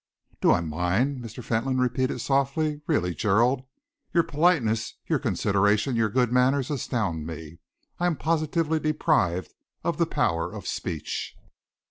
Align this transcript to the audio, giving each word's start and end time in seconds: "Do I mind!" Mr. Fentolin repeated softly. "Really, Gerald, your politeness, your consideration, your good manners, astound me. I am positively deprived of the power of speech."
"Do 0.41 0.51
I 0.51 0.61
mind!" 0.61 1.19
Mr. 1.23 1.43
Fentolin 1.43 1.77
repeated 1.77 2.21
softly. 2.21 2.81
"Really, 2.87 3.13
Gerald, 3.13 3.61
your 4.15 4.23
politeness, 4.23 4.95
your 5.05 5.19
consideration, 5.19 5.95
your 5.95 6.09
good 6.09 6.31
manners, 6.31 6.71
astound 6.71 7.27
me. 7.27 7.59
I 7.99 8.07
am 8.07 8.15
positively 8.15 8.79
deprived 8.79 9.53
of 9.83 9.99
the 9.99 10.07
power 10.07 10.51
of 10.51 10.65
speech." 10.65 11.35